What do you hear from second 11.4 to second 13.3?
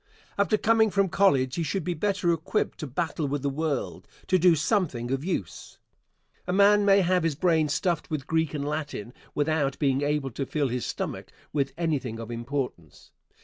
with anything of importance.